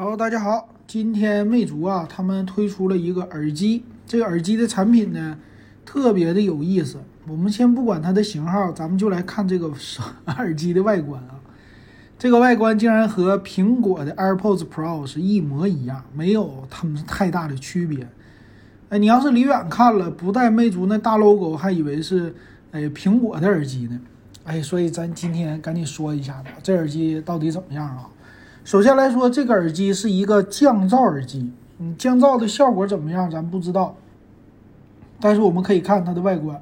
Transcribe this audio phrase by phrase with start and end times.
[0.00, 5.36] 好，大家好，今天魅族啊，他们推出了一个耳机，这个耳机的产品呢，
[5.84, 6.96] 特别的有意思。
[7.28, 9.70] 我们先不管它的型号，咱们就来看这个
[10.38, 11.36] 耳机的外观啊。
[12.18, 18.08] 这个外观竟然和苹果的 AirPods Pro 是一模一样，没有它们太大的区别。
[18.88, 22.34] 哎，你要是离远看了，不带魅族那大 logo，还以为是
[22.70, 24.00] 哎苹果的耳机呢。
[24.44, 28.08] 哎，所以咱今天赶紧说一下吧，这耳机到底怎么样啊？
[28.62, 33.96] 首先来说，这个耳机是一个降噪耳机，嗯，降噪的效果怎么样，咱不知道。
[35.18, 36.60] 但是我们可以看它的外观，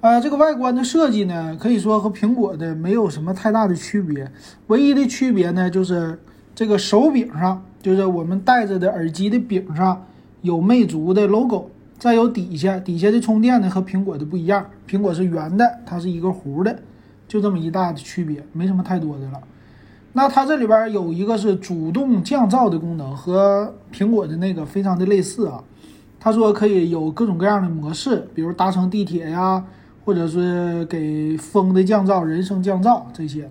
[0.00, 4.30] 呃，这个外观的设计呢，可以说和苹果的没有什么太大的区别，
[4.68, 6.18] 唯一的区别呢，就是
[6.54, 10.06] 这个手柄上，就是我们戴着的耳机的柄上
[10.40, 16.78] 有魅族的 logo，再有底下，底下的充电呢和苹果的不一样，苹果是圆的，它是一个弧的，
[17.28, 19.40] 就这么一大的区别，没什么太多的了。
[20.14, 25.62] 那它这里边有一个是主动降噪的功能，和苹果的那个非常的类似啊。
[26.20, 29.64] 他说可以有各种各样的模式，比如搭乘地铁呀，
[30.04, 33.50] 或者是给风的降噪、人声降噪这些的，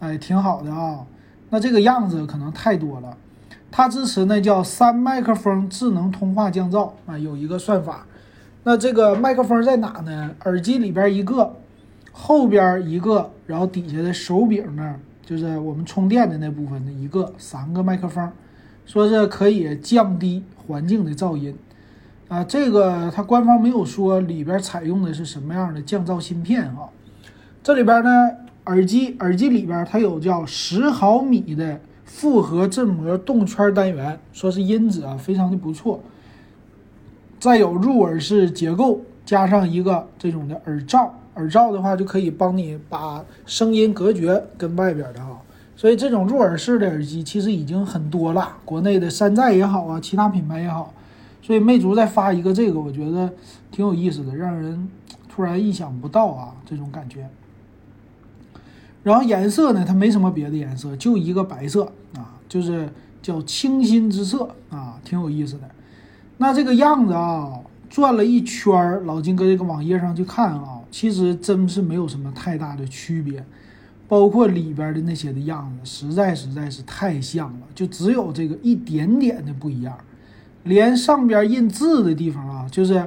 [0.00, 1.06] 哎，挺好的啊。
[1.50, 3.16] 那这个样子可能太多了。
[3.70, 8.04] 它支持呢叫三麦克风智能通话降噪啊，有一个算法。
[8.64, 10.30] 那这个麦克风在哪呢？
[10.44, 11.54] 耳机里边一个，
[12.12, 14.98] 后边一个，然后底下的手柄那儿。
[15.24, 18.30] 就是我们充电的那部分的一个三个麦克风，
[18.84, 21.56] 说是可以降低环境的噪音，
[22.28, 26.90] 啊，这个它官方没有说里边采用的是什么样的降噪芯片啊。
[27.62, 28.10] 这里边呢，
[28.66, 36.02] 耳机耳机里边它有叫十毫米的复合振膜动圈单元，说是音质啊非常的不错。
[37.40, 41.14] 再有入耳式结构，加上一个这种的耳罩。
[41.34, 45.38] 耳罩的话就可以帮你把声音隔绝跟外边的啊，
[45.74, 50.94] 所以这种入耳式的耳机其实已经很多了，国内的山寨也好啊，其他品牌也好，
[51.42, 53.32] 所以魅族再发一个这个，我觉得
[53.70, 54.88] 挺有意思的，让人
[55.28, 57.28] 突然意想不到啊这种感觉。
[59.02, 62.88] 然后颜色呢，它没什么别的颜色，就一个白色啊，就是
[63.20, 65.68] 叫清新之色啊，挺有意思的。
[66.38, 67.60] 那这个样子啊，
[67.90, 70.73] 转了一圈，老金搁这个网页上去看啊。
[70.94, 73.44] 其实真是没有什么太大的区别，
[74.06, 79.98] 包括里边的那些的样子，实在实在是太像了，就只有这个一点点的不一样。
[80.62, 83.04] 连上边印字的地方啊，就是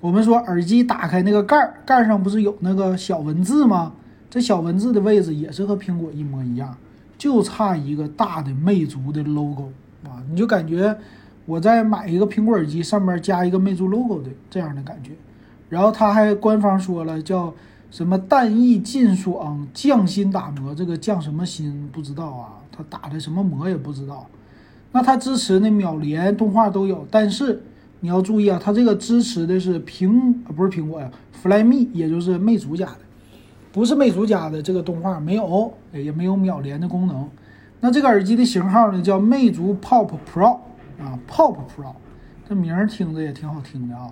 [0.00, 3.94] 我们说耳机打开那个盖儿，盖上不是有那个小文字吗？
[4.28, 6.76] 这小文字的位置也是和苹果一模一样，
[7.16, 9.72] 就差一个大的魅族的 logo
[10.04, 10.94] 啊，你就感觉
[11.46, 15.12] 我在买一个苹果耳机，上面加一个魅族 logo 的这样的感觉。
[15.74, 17.52] 然后他还官方说了，叫
[17.90, 22.62] 什么淡逸劲爽匠心打磨，这个匠什么心不知道啊？
[22.70, 24.24] 他打的什么膜也不知道。
[24.92, 27.60] 那它支持那秒连动画都有，但是
[27.98, 31.10] 你要注意啊，它这个支持的是苹不是苹果呀
[31.42, 32.98] ，Flyme，也就是魅族家的，
[33.72, 37.28] 不是魅族家的这个动画没有，也没有秒连的功能。
[37.80, 40.58] 那这个耳机的型号呢，叫魅族 Pop Pro
[41.00, 41.92] 啊，Pop Pro，
[42.48, 44.10] 这名儿听着也挺好听的啊。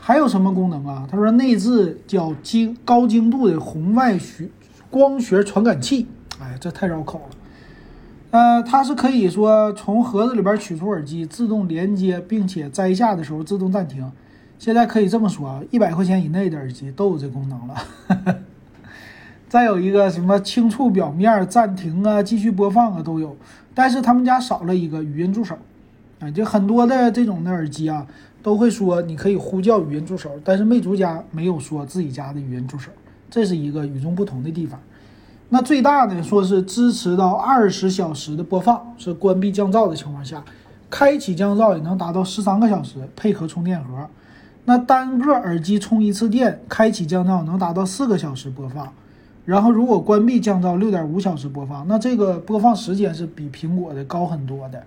[0.00, 1.06] 还有什么功能啊？
[1.10, 4.48] 他说内置叫精高精度的红外学
[4.90, 6.06] 光学传感器。
[6.40, 7.36] 哎，这太绕口了。
[8.30, 14.12] 呃，它是可以说从盒子里边取出耳机，自动连接，并且摘下的时候自动暂停。
[14.58, 18.38] 现在可以这么说啊，一百块钱以内的耳机都有这功能了。
[19.48, 23.36] 再有一个什么轻触表面暂停啊、继续播放啊都有，
[23.74, 25.56] 但是他们家少了一个语音助手。
[26.20, 28.06] 啊，就很多的这种的耳机啊。
[28.42, 32.92] 都会说你可以呼叫语音助手，但是魅族家没有说自己家的语音助手，
[33.28, 34.78] 这是一个与众不同的地方。
[35.48, 40.44] 那最大呢，说是支持到二十小时的播放，是关闭降噪的情况下，
[40.88, 44.08] 开启降噪也能达到十三个小时，配合充电盒。
[44.64, 48.92] 那单个耳机充一次电，开启降噪能达到四个小时播放，
[49.44, 51.84] 然后如果关闭降噪，六点五小时播放。
[51.88, 54.84] 那这个播放时间是比苹果的高很多的。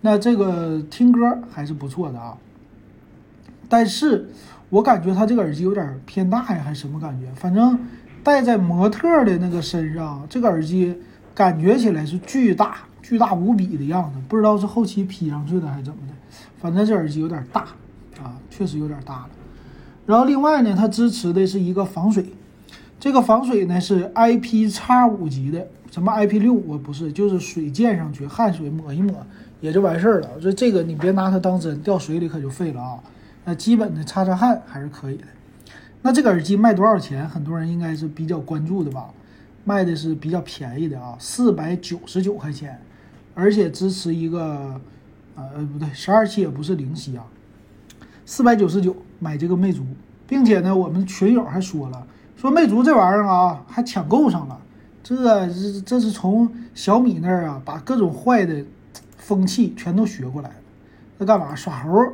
[0.00, 1.20] 那这个听歌
[1.50, 2.36] 还是不错的啊。
[3.68, 4.28] 但是
[4.68, 7.26] 我感觉它这个耳机有点偏大呀，还是什么感觉？
[7.34, 7.78] 反正
[8.22, 10.94] 戴在模特的那个身上，这个耳机
[11.34, 14.18] 感觉起来是巨大、巨大无比的样子。
[14.28, 16.14] 不知道是后期 P 上去的还是怎么的，
[16.58, 17.62] 反正这耳机有点大
[18.22, 19.30] 啊，确实有点大了。
[20.06, 22.26] 然后另外呢，它支持的是一个防水，
[22.98, 29.24] 这个防水呢是 IP 叉五级的，什么 IP 六我不是，就是水溅上去，汗水抹一抹
[29.60, 30.30] 也就完事儿了。
[30.36, 32.98] 我说这个你别拿它当真，掉水里可就废了啊。
[33.44, 35.24] 那基本的擦擦汗还是可以的。
[36.02, 37.28] 那这个耳机卖多少钱？
[37.28, 39.10] 很多人应该是比较关注的吧？
[39.64, 42.80] 卖的是比较便宜的啊，四百九十九块钱。
[43.32, 44.78] 而且支持一个，
[45.36, 47.24] 呃不对，十二期也不是零息啊，
[48.26, 49.86] 四百九十九买这个魅族，
[50.26, 54.60] 并且呢，我们群友还说了，说魅族这玩意儿啊还抢购上了，
[55.02, 55.16] 这
[55.46, 58.62] 这这是从小米那儿啊把各种坏的
[59.30, 60.56] 风气全都学过来了，
[61.18, 62.04] 那干嘛耍猴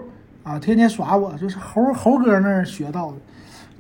[0.43, 0.59] 啊？
[0.59, 3.17] 天天耍我，就是猴猴哥那儿学到的。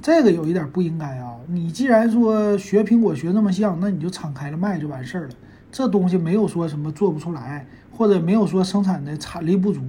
[0.00, 1.36] 这个有一点不应该啊！
[1.46, 5.34] 你既然说学苹果学那么像，那你就敞开了卖就完事儿了。
[5.70, 9.82] 这东西没有说什么做不出来，或者没有说生产的产力不足，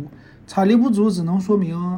[0.46, 1.98] 产力不足只能说明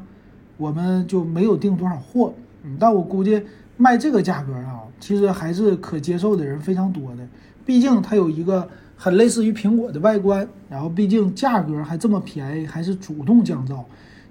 [0.57, 2.31] 我们就没有订多少货。
[2.62, 3.42] 嗯，但我估计
[3.75, 7.28] 卖这个价格啊，其实还是可接受的人非常多的。
[7.66, 8.69] 毕竟它有一个
[9.01, 13.81] 很类似于苹果的外观，然后毕竟价格还这么便宜，还是主动降噪。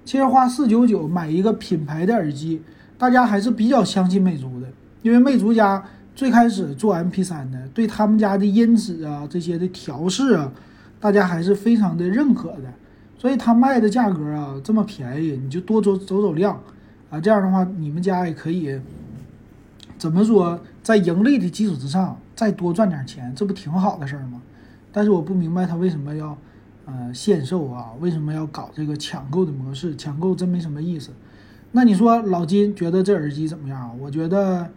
[0.05, 2.61] 其实花四九九买一个品牌的耳机。
[2.99, 4.67] 大家还是比较相信魅族的，
[5.01, 5.81] 因为魅族家
[6.13, 10.51] 最开始做 MP3 的，对他们家的音质啊这些的调试啊，
[10.99, 12.73] 大家还是非常的认可的，
[13.17, 16.61] 所以他卖的价格啊这么便宜，你就多走走走量
[17.09, 18.77] 啊，这样的话你们家也可以
[19.97, 24.41] 怎么说，在盈利的基础之上再多赚点钱，这不挺好的事儿吗？
[24.91, 26.37] 但是我不明白他为什么要
[26.85, 29.95] 呃限售啊，为什么要搞这个抢购的模式？
[29.95, 31.11] 抢购真没什么意思。
[31.71, 33.95] 那你说老金觉得这耳机怎么样？
[33.99, 34.67] 我觉得，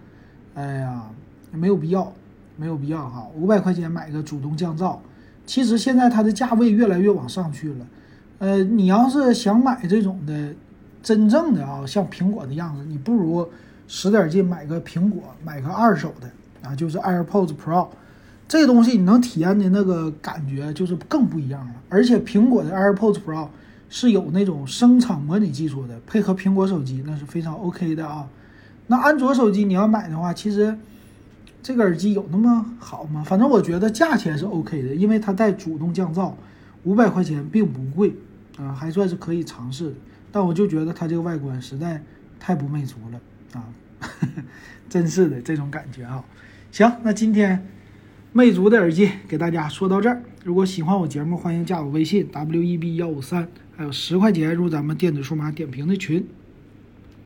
[0.55, 1.11] 哎呀，
[1.51, 2.13] 没有必要，
[2.57, 3.27] 没有必要哈。
[3.35, 4.99] 五百块钱买个主动降噪，
[5.47, 7.87] 其实现在它的价位越来越往上去了。
[8.41, 10.55] 呃，你要是想买这种的，
[11.03, 13.49] 真正的啊，像苹果的样子，你不如
[13.89, 16.31] 使点劲买个苹果，买个二手的
[16.69, 17.89] 啊，就是 AirPods Pro，
[18.47, 21.75] 这个东西你能体验的那个感觉就是更不一样了。
[21.89, 23.49] 而且苹果的 AirPods Pro。
[23.95, 28.27] 是有那种声场模拟技术的，配合苹果手机那是非常 OK 的啊。
[28.87, 30.75] 那安卓手机你要买的话，其实
[31.63, 33.23] 这个耳机有那么好吗？
[33.23, 36.33] 反正我觉得价钱是 OK 的，因为它带主动降噪，
[36.85, 38.15] 五百块钱并不贵
[38.57, 39.97] 啊，还算是可以尝试的。
[40.33, 42.03] 但我就觉得它这个外观实在
[42.41, 43.21] 太不魅族了
[43.61, 43.69] 啊，
[44.89, 46.25] 真是的这种感觉啊。
[46.71, 47.63] 行，那今天
[48.35, 50.23] 魅族的耳机给大家说到这儿。
[50.43, 53.47] 如果喜欢我节目，欢迎加我微信 w e b 幺五三。
[53.77, 56.27] 还有十块钱入咱们电子数码点评的群。